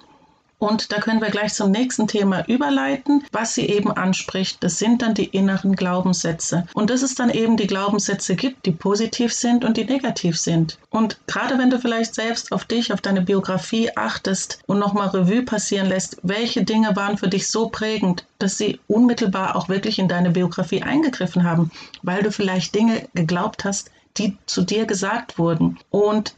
und 0.59 0.91
da 0.91 0.99
können 0.99 1.21
wir 1.21 1.29
gleich 1.29 1.53
zum 1.53 1.69
nächsten 1.69 2.07
Thema 2.07 2.47
überleiten, 2.47 3.23
was 3.31 3.53
sie 3.53 3.67
eben 3.67 3.91
anspricht. 3.91 4.63
Das 4.63 4.79
sind 4.79 5.03
dann 5.03 5.13
die 5.13 5.25
inneren 5.25 5.75
Glaubenssätze. 5.75 6.65
Und 6.73 6.89
dass 6.89 7.03
es 7.03 7.13
dann 7.13 7.29
eben 7.29 7.57
die 7.57 7.67
Glaubenssätze 7.67 8.35
gibt, 8.35 8.65
die 8.65 8.71
positiv 8.71 9.33
sind 9.33 9.63
und 9.63 9.77
die 9.77 9.85
negativ 9.85 10.39
sind. 10.39 10.79
Und 10.89 11.19
gerade 11.27 11.59
wenn 11.59 11.69
du 11.69 11.79
vielleicht 11.79 12.15
selbst 12.15 12.51
auf 12.51 12.65
dich, 12.65 12.91
auf 12.91 13.01
deine 13.01 13.21
Biografie 13.21 13.95
achtest 13.95 14.59
und 14.65 14.79
nochmal 14.79 15.09
Revue 15.09 15.43
passieren 15.43 15.87
lässt, 15.87 16.17
welche 16.23 16.63
Dinge 16.63 16.95
waren 16.95 17.17
für 17.17 17.27
dich 17.27 17.49
so 17.49 17.69
prägend, 17.69 18.25
dass 18.39 18.57
sie 18.57 18.79
unmittelbar 18.87 19.55
auch 19.55 19.69
wirklich 19.69 19.99
in 19.99 20.07
deine 20.07 20.31
Biografie 20.31 20.81
eingegriffen 20.81 21.43
haben, 21.43 21.71
weil 22.01 22.23
du 22.23 22.31
vielleicht 22.31 22.73
Dinge 22.73 23.07
geglaubt 23.13 23.63
hast, 23.63 23.91
die 24.17 24.37
zu 24.47 24.63
dir 24.63 24.85
gesagt 24.85 25.37
wurden. 25.37 25.77
Und 25.91 26.33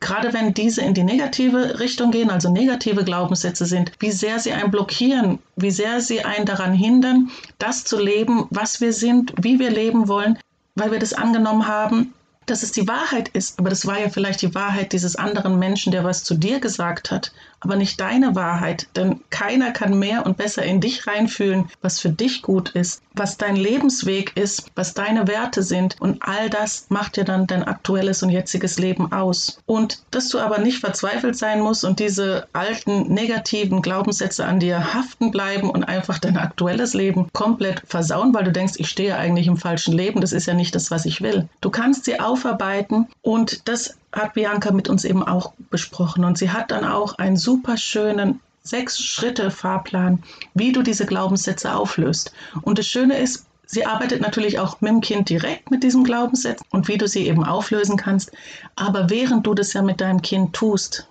gerade 0.00 0.32
wenn 0.32 0.54
diese 0.54 0.82
in 0.82 0.94
die 0.94 1.02
negative 1.02 1.80
Richtung 1.80 2.10
gehen, 2.10 2.30
also 2.30 2.50
negative 2.50 3.04
Glaubenssätze 3.04 3.66
sind, 3.66 3.92
wie 3.98 4.12
sehr 4.12 4.38
sie 4.38 4.52
einen 4.52 4.70
blockieren, 4.70 5.38
wie 5.56 5.70
sehr 5.70 6.00
sie 6.00 6.24
einen 6.24 6.46
daran 6.46 6.72
hindern, 6.72 7.30
das 7.58 7.84
zu 7.84 7.98
leben, 8.00 8.46
was 8.50 8.80
wir 8.80 8.92
sind, 8.92 9.32
wie 9.40 9.58
wir 9.58 9.70
leben 9.70 10.08
wollen, 10.08 10.38
weil 10.76 10.92
wir 10.92 10.98
das 10.98 11.12
angenommen 11.12 11.66
haben, 11.66 12.14
dass 12.50 12.62
es 12.62 12.72
die 12.72 12.88
Wahrheit 12.88 13.28
ist. 13.28 13.58
Aber 13.58 13.70
das 13.70 13.86
war 13.86 13.98
ja 14.00 14.08
vielleicht 14.08 14.42
die 14.42 14.54
Wahrheit 14.54 14.92
dieses 14.92 15.16
anderen 15.16 15.58
Menschen, 15.58 15.92
der 15.92 16.04
was 16.04 16.24
zu 16.24 16.34
dir 16.34 16.60
gesagt 16.60 17.10
hat, 17.10 17.32
aber 17.60 17.76
nicht 17.76 18.00
deine 18.00 18.34
Wahrheit. 18.34 18.86
Denn 18.96 19.20
keiner 19.30 19.72
kann 19.72 19.98
mehr 19.98 20.24
und 20.26 20.36
besser 20.36 20.62
in 20.62 20.80
dich 20.80 21.06
reinfühlen, 21.06 21.68
was 21.82 22.00
für 22.00 22.10
dich 22.10 22.42
gut 22.42 22.70
ist, 22.70 23.02
was 23.14 23.36
dein 23.36 23.56
Lebensweg 23.56 24.36
ist, 24.36 24.70
was 24.74 24.94
deine 24.94 25.26
Werte 25.26 25.62
sind. 25.62 25.96
Und 26.00 26.22
all 26.22 26.50
das 26.50 26.86
macht 26.88 27.16
ja 27.16 27.24
dann 27.24 27.46
dein 27.46 27.64
aktuelles 27.64 28.22
und 28.22 28.30
jetziges 28.30 28.78
Leben 28.78 29.12
aus. 29.12 29.60
Und 29.66 30.02
dass 30.10 30.28
du 30.28 30.38
aber 30.38 30.58
nicht 30.58 30.78
verzweifelt 30.78 31.36
sein 31.36 31.60
musst 31.60 31.84
und 31.84 31.98
diese 31.98 32.46
alten 32.52 33.12
negativen 33.12 33.82
Glaubenssätze 33.82 34.44
an 34.44 34.60
dir 34.60 34.94
haften 34.94 35.30
bleiben 35.30 35.70
und 35.70 35.84
einfach 35.84 36.18
dein 36.18 36.36
aktuelles 36.36 36.94
Leben 36.94 37.28
komplett 37.32 37.82
versauen, 37.86 38.32
weil 38.34 38.44
du 38.44 38.52
denkst, 38.52 38.74
ich 38.76 38.88
stehe 38.88 39.16
eigentlich 39.16 39.46
im 39.48 39.56
falschen 39.56 39.94
Leben. 39.94 40.20
Das 40.20 40.32
ist 40.32 40.46
ja 40.46 40.54
nicht 40.54 40.74
das, 40.74 40.90
was 40.90 41.04
ich 41.04 41.20
will. 41.20 41.48
Du 41.60 41.70
kannst 41.70 42.04
sie 42.04 42.20
aufarbeiten 42.38 43.08
und 43.22 43.68
das 43.68 43.96
hat 44.12 44.34
Bianca 44.34 44.72
mit 44.72 44.88
uns 44.88 45.04
eben 45.04 45.22
auch 45.22 45.52
besprochen. 45.70 46.24
Und 46.24 46.38
sie 46.38 46.50
hat 46.50 46.70
dann 46.70 46.84
auch 46.84 47.18
einen 47.18 47.36
super 47.36 47.76
schönen 47.76 48.40
sechs 48.62 49.00
Schritte 49.00 49.50
Fahrplan, 49.50 50.22
wie 50.54 50.72
du 50.72 50.82
diese 50.82 51.06
Glaubenssätze 51.06 51.74
auflöst. 51.74 52.32
Und 52.62 52.78
das 52.78 52.86
Schöne 52.86 53.18
ist, 53.18 53.46
sie 53.66 53.86
arbeitet 53.86 54.20
natürlich 54.20 54.58
auch 54.58 54.80
mit 54.80 54.90
dem 54.90 55.00
Kind 55.00 55.28
direkt 55.30 55.70
mit 55.70 55.82
diesem 55.82 56.04
Glaubenssatz 56.04 56.60
und 56.70 56.88
wie 56.88 56.98
du 56.98 57.08
sie 57.08 57.26
eben 57.26 57.44
auflösen 57.44 57.96
kannst. 57.96 58.30
Aber 58.76 59.10
während 59.10 59.46
du 59.46 59.54
das 59.54 59.72
ja 59.72 59.82
mit 59.82 60.00
deinem 60.00 60.22
Kind 60.22 60.54
tust, 60.54 61.06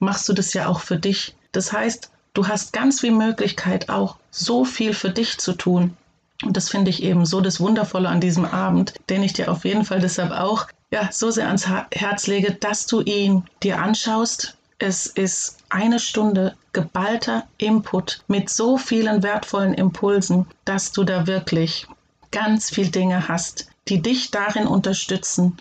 machst 0.00 0.28
du 0.28 0.32
das 0.32 0.52
ja 0.54 0.66
auch 0.66 0.80
für 0.80 0.96
dich. 0.96 1.34
Das 1.52 1.72
heißt, 1.72 2.10
du 2.34 2.48
hast 2.48 2.72
ganz 2.72 3.00
viel 3.00 3.12
Möglichkeit 3.12 3.88
auch 3.88 4.16
so 4.30 4.64
viel 4.64 4.92
für 4.92 5.10
dich 5.10 5.38
zu 5.38 5.52
tun. 5.52 5.96
Und 6.44 6.56
das 6.56 6.68
finde 6.68 6.90
ich 6.90 7.02
eben 7.02 7.26
so 7.26 7.40
das 7.40 7.60
Wundervolle 7.60 8.08
an 8.08 8.20
diesem 8.20 8.44
Abend, 8.44 8.94
den 9.10 9.22
ich 9.22 9.32
dir 9.32 9.50
auf 9.50 9.64
jeden 9.64 9.84
Fall 9.84 10.00
deshalb 10.00 10.30
auch 10.30 10.68
ja, 10.90 11.10
so 11.10 11.30
sehr 11.30 11.46
ans 11.46 11.66
Herz 11.66 12.26
lege, 12.26 12.52
dass 12.52 12.86
du 12.86 13.00
ihn 13.00 13.44
dir 13.62 13.80
anschaust. 13.80 14.56
Es 14.78 15.06
ist 15.06 15.58
eine 15.68 15.98
Stunde 15.98 16.54
geballter 16.72 17.44
Input 17.58 18.22
mit 18.28 18.48
so 18.48 18.78
vielen 18.78 19.22
wertvollen 19.22 19.74
Impulsen, 19.74 20.46
dass 20.64 20.92
du 20.92 21.02
da 21.02 21.26
wirklich 21.26 21.86
ganz 22.30 22.70
viel 22.70 22.88
Dinge 22.88 23.28
hast, 23.28 23.68
die 23.88 24.00
dich 24.00 24.30
darin 24.30 24.66
unterstützen, 24.66 25.56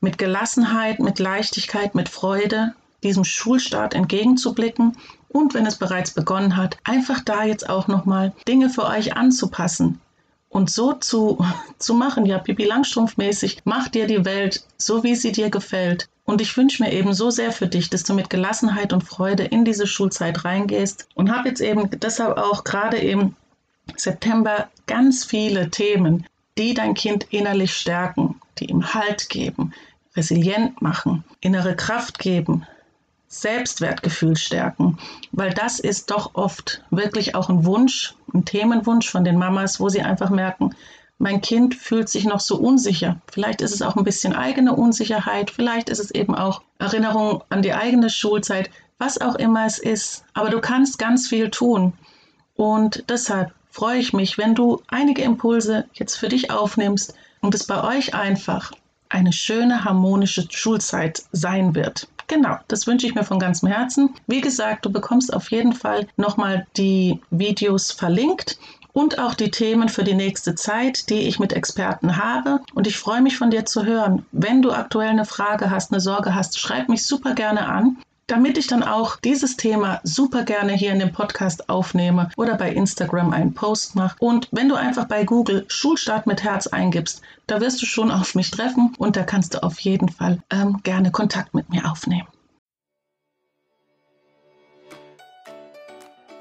mit 0.00 0.16
Gelassenheit, 0.18 1.00
mit 1.00 1.18
Leichtigkeit, 1.18 1.94
mit 1.94 2.08
Freude 2.08 2.74
diesem 3.02 3.24
Schulstart 3.24 3.94
entgegenzublicken 3.94 4.96
und 5.28 5.52
wenn 5.52 5.66
es 5.66 5.76
bereits 5.76 6.12
begonnen 6.12 6.56
hat, 6.56 6.78
einfach 6.84 7.20
da 7.20 7.44
jetzt 7.44 7.68
auch 7.68 7.88
nochmal 7.88 8.32
Dinge 8.48 8.70
für 8.70 8.86
euch 8.86 9.16
anzupassen, 9.16 10.00
und 10.54 10.70
so 10.70 10.92
zu, 10.92 11.44
zu 11.78 11.94
machen, 11.94 12.24
ja, 12.24 12.38
Pipi 12.38 12.64
Langstrumpf-mäßig, 12.64 13.58
mach 13.64 13.88
dir 13.88 14.06
die 14.06 14.24
Welt 14.24 14.64
so, 14.78 15.02
wie 15.02 15.16
sie 15.16 15.32
dir 15.32 15.50
gefällt. 15.50 16.08
Und 16.24 16.40
ich 16.40 16.56
wünsche 16.56 16.82
mir 16.82 16.92
eben 16.92 17.12
so 17.12 17.28
sehr 17.28 17.52
für 17.52 17.66
dich, 17.66 17.90
dass 17.90 18.04
du 18.04 18.14
mit 18.14 18.30
Gelassenheit 18.30 18.92
und 18.92 19.02
Freude 19.02 19.44
in 19.44 19.64
diese 19.64 19.86
Schulzeit 19.86 20.44
reingehst 20.44 21.08
und 21.14 21.30
habe 21.30 21.48
jetzt 21.48 21.60
eben 21.60 21.90
deshalb 22.00 22.38
auch 22.38 22.64
gerade 22.64 22.96
im 22.96 23.34
September 23.96 24.68
ganz 24.86 25.24
viele 25.24 25.70
Themen, 25.70 26.24
die 26.56 26.72
dein 26.72 26.94
Kind 26.94 27.26
innerlich 27.30 27.74
stärken, 27.74 28.40
die 28.58 28.66
ihm 28.66 28.94
Halt 28.94 29.28
geben, 29.28 29.74
resilient 30.16 30.80
machen, 30.80 31.24
innere 31.40 31.74
Kraft 31.74 32.18
geben, 32.20 32.64
Selbstwertgefühl 33.40 34.36
stärken, 34.36 34.98
weil 35.32 35.52
das 35.52 35.80
ist 35.80 36.10
doch 36.10 36.34
oft 36.34 36.82
wirklich 36.90 37.34
auch 37.34 37.48
ein 37.48 37.64
Wunsch, 37.64 38.14
ein 38.32 38.44
Themenwunsch 38.44 39.10
von 39.10 39.24
den 39.24 39.38
Mamas, 39.38 39.80
wo 39.80 39.88
sie 39.88 40.02
einfach 40.02 40.30
merken, 40.30 40.74
mein 41.18 41.40
Kind 41.40 41.74
fühlt 41.74 42.08
sich 42.08 42.24
noch 42.24 42.40
so 42.40 42.56
unsicher. 42.56 43.20
Vielleicht 43.30 43.60
ist 43.60 43.72
es 43.72 43.82
auch 43.82 43.96
ein 43.96 44.04
bisschen 44.04 44.34
eigene 44.34 44.74
Unsicherheit, 44.74 45.50
vielleicht 45.50 45.88
ist 45.88 46.00
es 46.00 46.10
eben 46.10 46.34
auch 46.34 46.62
Erinnerung 46.78 47.42
an 47.48 47.62
die 47.62 47.72
eigene 47.72 48.10
Schulzeit, 48.10 48.70
was 48.98 49.20
auch 49.20 49.36
immer 49.36 49.66
es 49.66 49.78
ist. 49.78 50.24
Aber 50.34 50.50
du 50.50 50.60
kannst 50.60 50.98
ganz 50.98 51.28
viel 51.28 51.50
tun. 51.50 51.92
Und 52.56 53.04
deshalb 53.08 53.52
freue 53.70 53.98
ich 53.98 54.12
mich, 54.12 54.38
wenn 54.38 54.54
du 54.54 54.82
einige 54.88 55.22
Impulse 55.22 55.86
jetzt 55.94 56.16
für 56.16 56.28
dich 56.28 56.50
aufnimmst 56.50 57.14
und 57.40 57.54
es 57.54 57.64
bei 57.64 57.82
euch 57.82 58.14
einfach 58.14 58.72
eine 59.08 59.32
schöne, 59.32 59.84
harmonische 59.84 60.46
Schulzeit 60.50 61.22
sein 61.32 61.74
wird. 61.74 62.08
Genau, 62.26 62.56
das 62.68 62.86
wünsche 62.86 63.06
ich 63.06 63.14
mir 63.14 63.24
von 63.24 63.38
ganzem 63.38 63.68
Herzen. 63.68 64.14
Wie 64.26 64.40
gesagt, 64.40 64.84
du 64.86 64.90
bekommst 64.90 65.32
auf 65.32 65.50
jeden 65.50 65.72
Fall 65.72 66.06
nochmal 66.16 66.66
die 66.76 67.20
Videos 67.30 67.92
verlinkt 67.92 68.58
und 68.92 69.18
auch 69.18 69.34
die 69.34 69.50
Themen 69.50 69.88
für 69.88 70.04
die 70.04 70.14
nächste 70.14 70.54
Zeit, 70.54 71.10
die 71.10 71.28
ich 71.28 71.38
mit 71.38 71.52
Experten 71.52 72.16
habe. 72.16 72.60
Und 72.74 72.86
ich 72.86 72.96
freue 72.96 73.20
mich 73.20 73.36
von 73.36 73.50
dir 73.50 73.66
zu 73.66 73.84
hören. 73.84 74.24
Wenn 74.32 74.62
du 74.62 74.72
aktuell 74.72 75.10
eine 75.10 75.26
Frage 75.26 75.70
hast, 75.70 75.92
eine 75.92 76.00
Sorge 76.00 76.34
hast, 76.34 76.58
schreib 76.58 76.88
mich 76.88 77.04
super 77.04 77.34
gerne 77.34 77.66
an 77.66 77.98
damit 78.26 78.58
ich 78.58 78.66
dann 78.66 78.82
auch 78.82 79.16
dieses 79.16 79.56
Thema 79.56 80.00
super 80.02 80.44
gerne 80.44 80.72
hier 80.72 80.92
in 80.92 80.98
dem 80.98 81.12
Podcast 81.12 81.68
aufnehme 81.68 82.30
oder 82.36 82.56
bei 82.56 82.70
Instagram 82.72 83.32
einen 83.32 83.54
Post 83.54 83.94
mache. 83.96 84.16
Und 84.18 84.48
wenn 84.50 84.68
du 84.68 84.74
einfach 84.74 85.06
bei 85.06 85.24
Google 85.24 85.64
Schulstart 85.68 86.26
mit 86.26 86.42
Herz 86.42 86.66
eingibst, 86.66 87.20
da 87.46 87.60
wirst 87.60 87.82
du 87.82 87.86
schon 87.86 88.10
auf 88.10 88.34
mich 88.34 88.50
treffen 88.50 88.94
und 88.98 89.16
da 89.16 89.24
kannst 89.24 89.54
du 89.54 89.62
auf 89.62 89.78
jeden 89.80 90.08
Fall 90.08 90.42
ähm, 90.50 90.80
gerne 90.82 91.10
Kontakt 91.10 91.54
mit 91.54 91.68
mir 91.70 91.90
aufnehmen. 91.90 92.28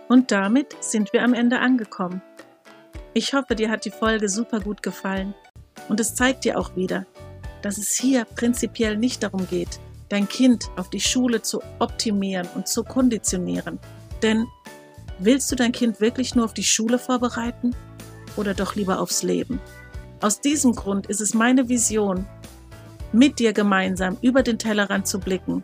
Und 0.07 0.31
damit 0.31 0.75
sind 0.79 1.11
wir 1.13 1.23
am 1.23 1.33
Ende 1.33 1.59
angekommen. 1.59 2.21
Ich 3.13 3.33
hoffe, 3.33 3.55
dir 3.55 3.69
hat 3.69 3.85
die 3.85 3.91
Folge 3.91 4.29
super 4.29 4.59
gut 4.59 4.83
gefallen 4.83 5.33
und 5.89 5.99
es 5.99 6.15
zeigt 6.15 6.45
dir 6.45 6.59
auch 6.59 6.75
wieder, 6.75 7.05
dass 7.61 7.77
es 7.77 7.93
hier 7.95 8.25
prinzipiell 8.25 8.97
nicht 8.97 9.23
darum 9.23 9.47
geht, 9.47 9.79
dein 10.13 10.29
Kind 10.29 10.69
auf 10.75 10.91
die 10.91 10.99
Schule 10.99 11.41
zu 11.41 11.61
optimieren 11.79 12.47
und 12.53 12.67
zu 12.67 12.83
konditionieren. 12.83 13.79
Denn 14.21 14.45
willst 15.17 15.51
du 15.51 15.55
dein 15.55 15.71
Kind 15.71 15.99
wirklich 16.01 16.35
nur 16.35 16.45
auf 16.45 16.53
die 16.53 16.63
Schule 16.63 16.99
vorbereiten 16.99 17.75
oder 18.37 18.53
doch 18.53 18.75
lieber 18.75 18.99
aufs 18.99 19.23
Leben? 19.23 19.59
Aus 20.21 20.39
diesem 20.39 20.73
Grund 20.75 21.07
ist 21.07 21.19
es 21.19 21.33
meine 21.33 21.67
Vision, 21.67 22.27
mit 23.11 23.39
dir 23.39 23.53
gemeinsam 23.53 24.17
über 24.21 24.43
den 24.43 24.59
Tellerrand 24.59 25.07
zu 25.07 25.19
blicken 25.19 25.63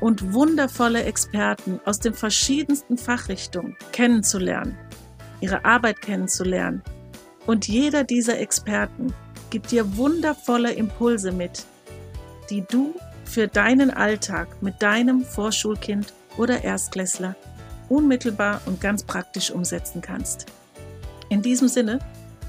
und 0.00 0.34
wundervolle 0.34 1.04
Experten 1.04 1.80
aus 1.86 1.98
den 1.98 2.12
verschiedensten 2.12 2.98
Fachrichtungen 2.98 3.76
kennenzulernen, 3.92 4.76
ihre 5.40 5.64
Arbeit 5.64 6.02
kennenzulernen. 6.02 6.82
Und 7.46 7.68
jeder 7.68 8.04
dieser 8.04 8.38
Experten 8.38 9.14
gibt 9.48 9.70
dir 9.70 9.96
wundervolle 9.96 10.72
Impulse 10.72 11.32
mit, 11.32 11.64
die 12.50 12.64
du 12.70 12.94
für 13.32 13.48
deinen 13.48 13.90
Alltag 13.90 14.60
mit 14.60 14.82
deinem 14.82 15.24
Vorschulkind 15.24 16.12
oder 16.36 16.62
Erstklässler 16.62 17.34
unmittelbar 17.88 18.60
und 18.66 18.80
ganz 18.80 19.04
praktisch 19.04 19.50
umsetzen 19.50 20.02
kannst. 20.02 20.46
In 21.30 21.40
diesem 21.40 21.68
Sinne 21.68 21.98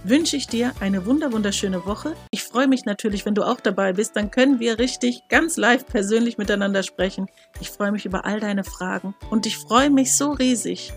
wünsche 0.03 0.35
ich 0.35 0.47
dir 0.47 0.73
eine 0.81 1.05
wunderschöne 1.05 1.85
Woche. 1.85 2.17
Ich 2.31 2.43
freue 2.43 2.67
mich 2.67 2.83
natürlich, 2.83 3.25
wenn 3.25 3.33
du 3.33 3.43
auch 3.43 3.61
dabei 3.61 3.93
bist. 3.93 4.17
Dann 4.17 4.29
können 4.29 4.59
wir 4.59 4.77
richtig 4.77 5.23
ganz 5.29 5.55
live 5.55 5.85
persönlich 5.85 6.37
miteinander 6.37 6.83
sprechen. 6.83 7.27
Ich 7.61 7.69
freue 7.69 7.93
mich 7.93 8.05
über 8.05 8.25
all 8.25 8.41
deine 8.41 8.65
Fragen 8.65 9.15
und 9.29 9.45
ich 9.45 9.57
freue 9.57 9.89
mich 9.89 10.13
so 10.15 10.31
riesig, 10.31 10.91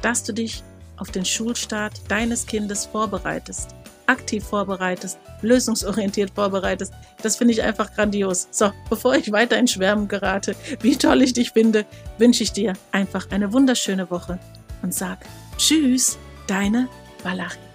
dass 0.00 0.22
du 0.22 0.32
dich 0.32 0.62
auf 0.96 1.10
den 1.10 1.26
Schulstart 1.26 2.00
deines 2.08 2.46
Kindes 2.46 2.86
vorbereitest, 2.86 3.74
aktiv 4.06 4.44
vorbereitest, 4.44 5.18
lösungsorientiert 5.42 6.30
vorbereitest. 6.34 6.92
Das 7.22 7.36
finde 7.36 7.54
ich 7.54 7.62
einfach 7.62 7.92
grandios. 7.94 8.48
So, 8.50 8.70
bevor 8.88 9.14
ich 9.16 9.32
weiter 9.32 9.58
in 9.58 9.68
Schwärmen 9.68 10.08
gerate, 10.08 10.56
wie 10.80 10.96
toll 10.96 11.22
ich 11.22 11.32
dich 11.32 11.52
finde, 11.52 11.84
wünsche 12.18 12.42
ich 12.42 12.52
dir 12.52 12.74
einfach 12.92 13.30
eine 13.30 13.52
wunderschöne 13.52 14.10
Woche 14.10 14.38
und 14.82 14.94
sag 14.94 15.18
Tschüss, 15.58 16.18
deine 16.46 16.88
Valerie. 17.22 17.65